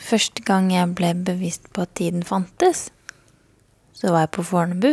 Første 0.06 0.44
gang 0.46 0.68
jeg 0.70 0.94
ble 0.94 1.16
bevisst 1.26 1.72
på 1.74 1.82
at 1.82 1.96
tiden 1.98 2.22
fantes, 2.28 2.90
så 3.96 4.12
var 4.14 4.26
jeg 4.26 4.36
på 4.36 4.44
Fornebu. 4.46 4.92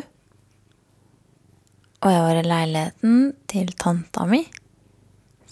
Og 2.02 2.12
jeg 2.14 2.22
var 2.24 2.38
i 2.38 2.44
leiligheten 2.46 3.18
til 3.50 3.74
tanta 3.76 4.24
mi 4.26 4.40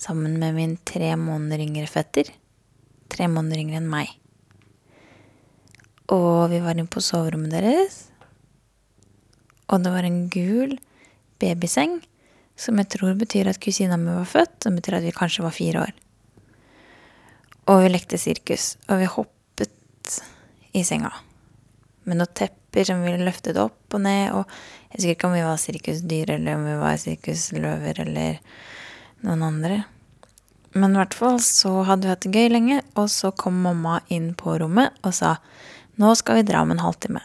sammen 0.00 0.39
med 0.41 0.56
min 0.56 0.78
tre 0.89 1.12
måneder 1.20 1.61
yngre 1.61 1.89
fetter. 1.91 2.30
Tre 3.12 3.27
måneder 3.28 3.61
yngre 3.61 3.83
enn 3.83 3.91
meg. 3.91 4.14
Og 6.11 6.48
vi 6.50 6.62
var 6.64 6.78
inne 6.78 6.89
på 6.91 7.02
soverommet 7.05 7.52
deres. 7.52 7.98
Og 9.69 9.84
det 9.84 9.92
var 9.92 10.08
en 10.08 10.22
gul 10.33 10.72
babyseng, 11.42 11.98
som 12.56 12.80
jeg 12.80 12.89
tror 12.97 13.12
betyr 13.19 13.50
at 13.52 13.61
kusina 13.61 13.98
mi 14.00 14.14
var 14.17 14.30
født. 14.30 14.56
Som 14.64 14.80
betyr 14.80 14.98
at 14.98 15.05
vi 15.05 15.12
kanskje 15.14 15.45
var 15.45 15.55
fire 15.55 15.84
år. 15.84 15.92
Og 17.69 17.84
vi 17.84 17.92
lekte 17.92 18.19
sirkus. 18.19 18.72
Og 18.89 19.05
vi 19.05 19.11
i 20.77 20.83
senga. 20.86 21.12
Med 22.08 22.20
noen 22.20 22.34
tepper 22.34 22.86
som 22.89 23.05
vi 23.05 23.14
løftet 23.20 23.58
opp 23.61 23.97
og 23.97 24.05
ned. 24.05 24.34
Og 24.34 24.44
jeg 24.91 24.97
husker 24.97 25.14
ikke 25.14 25.30
om 25.30 25.36
vi 25.36 25.47
var 25.47 25.62
sirkusdyr, 25.62 26.34
eller 26.36 26.58
om 26.58 26.67
vi 26.69 26.77
var 26.80 27.00
sirkusløver, 27.00 28.02
eller 28.06 28.39
noen 29.27 29.47
andre. 29.47 29.83
Men 30.72 30.94
i 30.94 31.00
hvert 31.00 31.17
fall 31.19 31.41
så 31.42 31.80
hadde 31.86 32.06
vi 32.06 32.12
hatt 32.12 32.27
det 32.27 32.34
gøy 32.34 32.50
lenge, 32.52 32.80
og 32.94 33.11
så 33.11 33.33
kom 33.34 33.58
mamma 33.64 34.00
inn 34.12 34.33
på 34.39 34.55
rommet 34.62 34.94
og 35.02 35.14
sa 35.17 35.36
nå 36.00 36.12
skal 36.17 36.39
vi 36.39 36.47
dra 36.48 36.62
om 36.62 36.70
en 36.72 36.83
halvtime. 36.83 37.22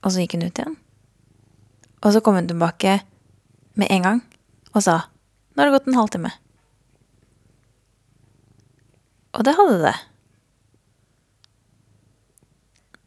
Og 0.00 0.12
så 0.12 0.22
gikk 0.22 0.38
hun 0.38 0.46
ut 0.48 0.60
igjen. 0.62 0.78
Og 2.00 2.14
så 2.14 2.22
kom 2.24 2.38
hun 2.40 2.48
tilbake 2.48 3.02
med 3.78 3.92
en 3.92 4.06
gang 4.06 4.22
og 4.72 4.84
sa 4.86 5.02
nå 5.52 5.60
har 5.60 5.68
det 5.68 5.76
gått 5.76 5.90
en 5.90 5.98
halvtime. 5.98 6.30
Og 9.36 9.44
det 9.46 9.54
hadde 9.58 9.76
det. 9.84 9.96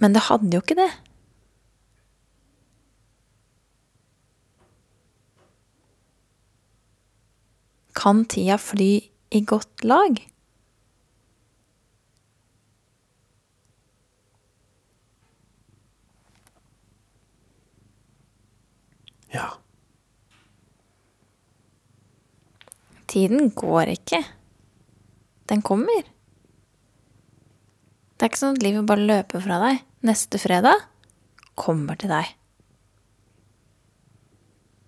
Men 0.04 0.12
det 0.12 0.26
hadde 0.26 0.52
jo 0.52 0.60
ikke 0.60 0.76
det. 0.76 0.90
Kan 7.96 8.26
tida 8.28 8.58
fly 8.60 8.90
i 9.32 9.40
godt 9.48 9.86
lag? 9.88 10.20
Ja. 19.32 19.48
Tiden 23.08 23.54
går 23.56 23.96
ikke. 23.96 24.20
Den 25.48 25.64
kommer. 25.64 26.12
Det 28.14 28.26
er 28.26 28.32
ikke 28.32 28.42
sånn 28.44 28.58
at 28.58 28.64
livet 28.64 28.88
bare 28.88 29.08
løper 29.10 29.44
fra 29.44 29.60
deg. 29.64 29.84
Neste 30.06 30.40
fredag 30.42 30.86
kommer 31.60 31.98
til 32.00 32.12
deg. 32.14 32.30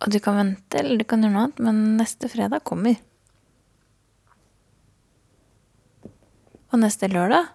Og 0.03 0.11
du 0.13 0.19
kan 0.21 0.37
vente, 0.37 0.77
eller 0.79 0.99
du 0.99 1.05
kan 1.07 1.23
gjøre 1.23 1.33
noe 1.33 1.47
annet, 1.47 1.61
men 1.65 1.81
neste 1.99 2.29
fredag 2.29 2.65
kommer. 2.67 2.99
Og 6.73 6.81
neste 6.81 7.09
lørdag 7.09 7.49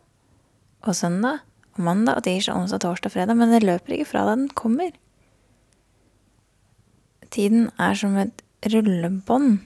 og 0.89 0.97
søndag 0.97 1.45
og 1.77 1.83
mandag 1.85 2.19
og 2.19 2.25
tirsdag, 2.27 2.57
onsdag, 2.57 2.83
torsdag, 2.83 3.13
fredag. 3.15 3.39
Men 3.39 3.53
det 3.55 3.63
løper 3.63 3.95
ikke 3.95 4.11
fra 4.15 4.25
deg, 4.27 4.43
den 4.43 4.55
kommer. 4.59 4.97
Tiden 7.31 7.69
er 7.79 7.95
som 7.95 8.17
et 8.19 8.43
rullebånd. 8.73 9.61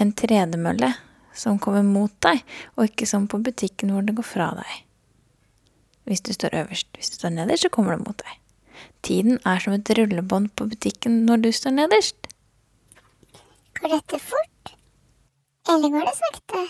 En 0.00 0.14
tredemølle 0.18 0.94
som 1.34 1.58
kommer 1.62 1.84
mot 1.86 2.12
deg, 2.24 2.42
og 2.76 2.88
ikke 2.88 3.08
som 3.08 3.28
på 3.30 3.40
butikken 3.42 3.92
hvor 3.92 4.04
det 4.06 4.16
går 4.18 4.26
fra 4.26 4.50
deg. 4.58 4.72
Hvis 6.08 6.24
du 6.26 6.32
står 6.34 6.56
øverst. 6.64 6.88
Hvis 6.98 7.12
du 7.12 7.20
står 7.20 7.34
nederst, 7.36 7.62
så 7.62 7.70
kommer 7.72 7.96
det 7.96 8.06
mot 8.06 8.18
deg. 8.18 8.38
Tiden 9.06 9.38
er 9.46 9.62
som 9.62 9.74
et 9.76 9.90
rullebånd 9.98 10.50
på 10.58 10.66
butikken 10.70 11.22
når 11.26 11.44
du 11.46 11.50
står 11.54 11.76
nederst. 11.78 12.28
Går 13.78 13.96
dette 13.96 14.18
fort? 14.22 14.74
Eller 15.70 15.94
går 15.94 16.08
det 16.10 16.16
sakte? 16.18 16.66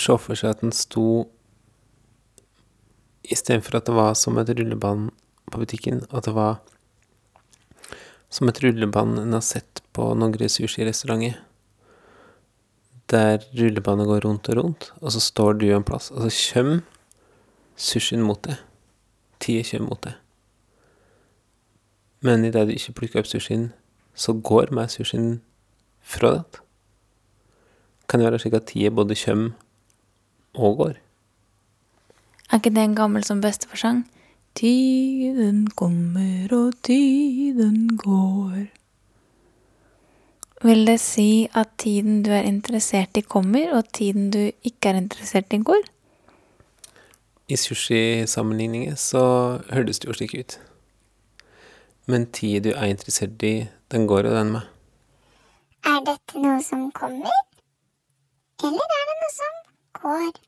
Se 0.00 0.16
for 0.18 0.38
seg 0.38 0.54
at 0.54 0.64
den 0.64 0.74
sto 0.76 1.28
Istedenfor 3.30 3.76
at 3.78 3.86
det 3.86 3.94
var 3.94 4.14
som 4.18 4.38
et 4.40 4.48
rullebånd 4.50 5.10
på 5.52 5.60
butikken, 5.60 6.00
at 6.10 6.26
det 6.26 6.32
var 6.34 6.58
som 8.30 8.48
et 8.50 8.58
rullebånd 8.62 9.20
en 9.20 9.36
har 9.36 9.44
sett 9.44 9.82
på 9.94 10.08
noen 10.18 10.50
sushirestauranter. 10.50 11.36
Der 13.10 13.42
rullebåndet 13.58 14.08
går 14.08 14.24
rundt 14.26 14.50
og 14.50 14.58
rundt, 14.58 14.88
og 15.02 15.12
så 15.14 15.22
står 15.22 15.60
du 15.60 15.68
en 15.74 15.86
plass, 15.86 16.10
og 16.10 16.26
så 16.26 16.54
kommer 16.54 16.82
sushien 17.76 18.22
mot 18.22 18.42
deg. 18.46 18.58
Tida 19.40 19.66
kommer 19.70 19.94
mot 19.94 20.02
deg. 20.06 20.18
Men 22.20 22.44
idet 22.44 22.66
du 22.68 22.74
ikke 22.74 22.96
plukker 22.98 23.22
opp 23.22 23.30
sushien, 23.30 23.70
så 24.14 24.34
går 24.34 24.74
meg 24.76 24.92
sushien 24.92 25.40
fra 26.02 26.34
deg. 26.38 26.60
Kan 28.06 28.20
det 28.20 28.26
være 28.26 28.42
slik 28.42 28.58
at 28.58 28.68
tida 28.70 28.90
både 28.94 29.18
kommer 29.18 29.54
går? 30.54 30.98
Er 32.50 32.58
ikke 32.58 32.70
det 32.74 32.82
en 32.82 32.96
gammel 32.98 33.24
som 33.24 33.40
besteforsang? 33.40 34.04
Tiden 34.54 35.70
kommer 35.70 36.50
og 36.52 36.72
tiden 36.82 37.96
går. 37.96 38.66
Vil 40.62 40.86
det 40.86 41.00
si 41.00 41.48
at 41.54 41.68
tiden 41.78 42.22
du 42.22 42.30
er 42.30 42.42
interessert 42.42 43.16
i, 43.16 43.20
kommer, 43.20 43.70
og 43.72 43.92
tiden 43.92 44.30
du 44.30 44.50
ikke 44.62 44.90
er 44.90 44.98
interessert 44.98 45.52
i, 45.52 45.62
går? 45.62 45.86
I 47.48 47.56
sushi-sammenligninger 47.56 48.94
så 48.94 49.22
høres 49.70 49.98
det 49.98 50.08
jo 50.08 50.12
slik 50.18 50.34
ut. 50.34 50.58
Men 52.06 52.26
tid 52.26 52.60
du 52.66 52.70
er 52.74 52.90
interessert 52.90 53.42
i, 53.42 53.68
den 53.90 54.06
går 54.06 54.26
jo 54.26 54.34
den 54.34 54.52
med. 54.58 54.68
Er 55.86 56.04
dette 56.04 56.42
noe 56.42 56.60
som 56.62 56.90
kommer? 56.92 57.40
Eller 58.60 58.94
er 58.98 59.08
det 59.08 59.16
noe 59.22 59.32
som 59.38 59.59
Good. 59.92 60.40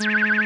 Går? 0.00 0.40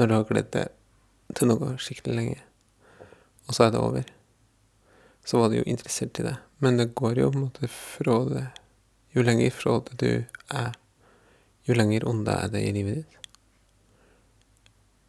Når 0.00 0.08
du 0.08 0.14
har 0.14 0.22
gledd 0.24 0.46
deg 0.54 1.34
til 1.36 1.50
noe 1.50 1.74
skikkelig 1.76 2.14
lenge, 2.16 2.36
og 3.44 3.52
så 3.52 3.66
er 3.66 3.74
det 3.74 3.80
over, 3.84 4.06
så 5.28 5.42
var 5.42 5.50
du 5.52 5.58
jo 5.58 5.66
interessert 5.68 6.16
i 6.22 6.24
det. 6.24 6.38
Men 6.64 6.80
det 6.80 6.94
går 6.96 7.20
jo 7.20 7.26
på 7.28 7.36
en 7.36 7.44
måte 7.50 7.68
fra 7.68 8.14
det 8.30 8.46
Jo 9.10 9.24
lenger 9.26 9.50
fra 9.50 9.72
det 9.88 9.96
du 9.98 10.10
er, 10.54 10.72
jo 11.66 11.74
lenger 11.74 12.06
onde 12.06 12.30
er 12.30 12.52
det 12.52 12.62
i 12.62 12.72
livet 12.72 13.00
ditt. 13.00 13.30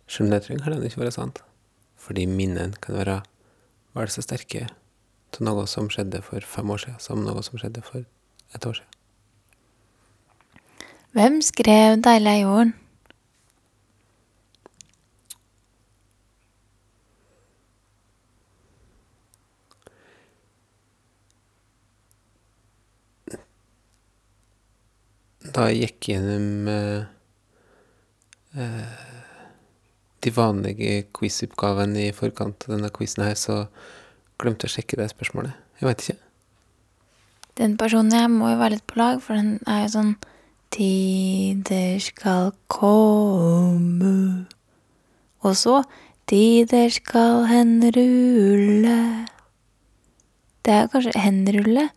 Selv 0.10 0.26
om 0.26 0.34
det 0.34 0.42
trenger 0.48 0.88
ikke 0.88 1.04
være 1.04 1.14
sant. 1.14 1.44
Fordi 2.02 2.26
minnene 2.26 2.74
kan 2.82 2.98
være 2.98 3.20
vel 3.94 4.10
så 4.10 4.26
sterke 4.26 4.66
til 5.32 5.46
noe 5.46 5.68
som 5.70 5.88
skjedde 5.94 6.24
for 6.26 6.42
fem 6.42 6.74
år 6.74 6.82
siden, 6.82 7.00
som 7.00 7.22
noe 7.22 7.46
som 7.46 7.62
skjedde 7.62 7.86
for 7.86 8.02
et 8.02 8.66
år 8.66 8.82
siden. 8.82 8.98
Hvem 11.14 11.42
skrev 11.46 12.02
'Deilig 12.02 12.34
er 12.34 12.42
jorden'? 12.42 12.81
Da 25.52 25.68
jeg 25.70 25.82
gikk 25.82 26.12
gjennom 26.14 26.68
eh, 26.72 27.04
eh, 28.56 29.16
de 30.22 30.34
vanlige 30.36 31.06
quiz-oppgavene 31.18 32.08
i 32.08 32.16
forkant 32.16 32.68
av 32.68 32.76
denne 32.78 32.92
quizen 32.94 33.26
her, 33.26 33.36
så 33.40 33.66
glemte 34.42 34.68
jeg 34.68 34.72
å 34.72 34.76
sjekke 34.78 35.00
det 35.02 35.10
spørsmålet. 35.12 35.58
Jeg 35.82 35.90
veit 35.90 36.06
ikke. 36.06 36.20
Den 37.60 37.76
personen 37.78 38.16
jeg 38.16 38.30
må 38.32 38.54
jo 38.54 38.60
være 38.62 38.78
litt 38.78 38.88
på 38.88 39.00
lag, 39.02 39.20
for 39.24 39.38
den 39.38 39.58
er 39.68 39.86
jo 39.86 39.96
sånn 39.98 40.14
Tider 40.72 41.98
skal 42.00 42.54
komme. 42.72 44.48
Og 45.44 45.58
så 45.60 45.82
Tider 46.32 46.88
skal 46.96 47.44
henrulle. 47.50 49.00
Det 50.64 50.72
er 50.78 50.86
jo 50.86 50.94
kanskje 50.94 51.20
henrulle. 51.20 51.90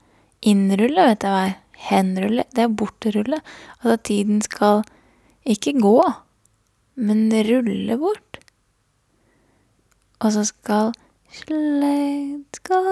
Innrulle 0.43 1.07
vet 1.13 1.23
jeg 1.23 1.37
hva 1.37 1.45
er. 1.53 1.55
Henrulle, 1.89 2.45
det 2.57 2.65
er 2.65 2.77
bortrulle. 2.83 3.41
Altså 3.83 3.97
tiden 4.11 4.43
skal 4.45 4.85
ikke 5.45 5.77
gå, 5.81 5.99
men 6.97 7.27
rulle 7.33 7.99
bort. 8.01 8.39
Og 10.25 10.33
så 10.33 10.45
skal 10.49 10.95
slekt 11.35 12.45
skal 12.65 12.87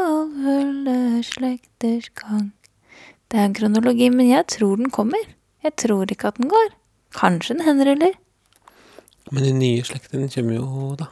følge 0.44 1.22
slekters 1.24 2.10
gang. 2.18 2.50
Det 3.30 3.38
er 3.40 3.48
en 3.48 3.54
kronologi, 3.56 4.10
men 4.12 4.28
jeg 4.28 4.44
tror 4.52 4.76
den 4.76 4.90
kommer. 4.92 5.22
Jeg 5.64 5.76
tror 5.80 6.10
ikke 6.10 6.28
at 6.28 6.36
den 6.36 6.50
går. 6.50 6.74
Kanskje 7.16 7.54
den 7.54 7.64
henruller. 7.64 8.12
Men 9.30 9.44
de 9.44 9.52
nye 9.56 9.84
slektene 9.86 10.28
kommer 10.28 10.58
jo, 10.58 10.90
da. 11.00 11.08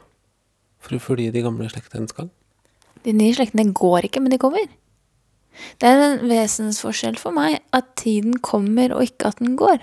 For 0.81 0.97
å 0.97 1.01
følge 1.01 1.33
de 1.33 1.45
gamle 1.45 1.71
slektene 1.73 2.11
skal. 2.11 2.29
De 3.07 3.15
nye 3.17 3.33
slektene 3.37 3.73
går 3.73 4.11
ikke, 4.11 4.21
men 4.21 4.35
de 4.35 4.41
kommer. 4.43 4.69
Det 5.81 5.89
er 5.89 6.03
en 6.05 6.27
vesensforskjell 6.31 7.19
for 7.21 7.35
meg 7.37 7.59
at 7.77 7.89
tiden 8.01 8.39
kommer, 8.45 8.95
og 8.95 9.07
ikke 9.09 9.33
at 9.33 9.43
den 9.43 9.57
går. 9.61 9.83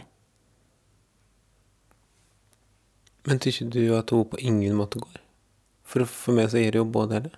Men 3.27 3.41
tykker 3.43 3.71
du 3.73 3.81
at 3.97 4.13
hun 4.15 4.29
på 4.31 4.39
ingen 4.39 4.77
måte 4.79 5.01
går? 5.03 5.19
For, 5.87 6.07
for 6.07 6.35
meg 6.37 6.51
så 6.51 6.61
gir 6.61 6.75
det 6.75 6.81
jo 6.81 6.87
både 6.91 7.19
eller. 7.19 7.35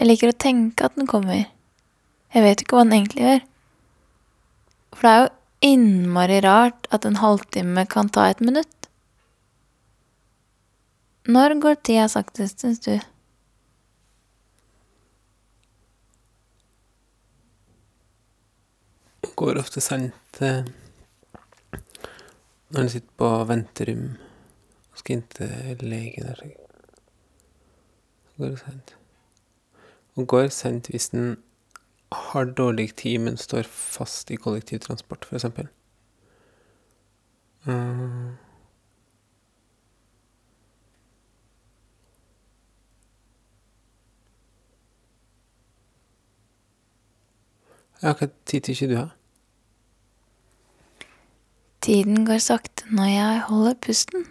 Jeg 0.00 0.08
liker 0.08 0.30
å 0.32 0.40
tenke 0.40 0.86
at 0.86 0.94
den 0.96 1.04
kommer. 1.04 1.42
Jeg 2.32 2.40
vet 2.40 2.62
ikke 2.62 2.78
hva 2.78 2.86
den 2.86 2.94
egentlig 2.96 3.20
gjør. 3.20 3.40
For 4.96 5.04
det 5.04 5.10
er 5.10 5.18
jo 5.20 5.26
innmari 5.68 6.38
rart 6.40 6.86
at 6.96 7.04
en 7.04 7.18
halvtime 7.20 7.82
kan 7.92 8.08
ta 8.08 8.30
et 8.30 8.38
minutt. 8.40 8.88
Når 11.28 11.54
går 11.60 11.76
tida 11.84 12.06
saktest, 12.08 12.62
syns 12.64 12.80
du? 12.80 12.94
Hun 19.26 19.34
går 19.42 19.60
ofte 19.60 19.82
sent 19.84 20.40
eh, 20.40 20.62
når 22.70 22.86
en 22.86 22.90
sitter 22.94 23.20
på 23.20 23.28
venterom 23.52 24.08
og 24.14 25.02
skal 25.02 25.18
inn 25.18 25.28
til 25.36 25.84
legen. 25.92 26.32
Så 28.30 28.40
går 28.40 28.56
det 28.56 28.62
sent. 28.64 28.96
Hun 30.20 30.26
går 30.26 30.48
sent 30.52 30.90
hvis 30.92 31.08
den 31.08 31.36
har 32.12 32.44
dårlig 32.44 32.90
tid, 32.96 33.18
men 33.18 33.36
står 33.36 33.62
fast 33.62 34.30
i 34.30 34.36
kollektivtransport, 34.36 35.24
for 35.24 35.34
eksempel. 35.38 35.68
Mm. 37.64 38.36
Ja, 48.02 48.12
hva 48.12 48.28
tid 48.44 48.68
tykker 48.68 48.92
du 48.92 48.96
har? 48.98 49.16
Tiden 51.80 52.26
går 52.28 52.44
sakte 52.44 52.92
når 52.92 53.08
jeg 53.14 53.40
holder 53.48 53.80
pusten. 53.88 54.28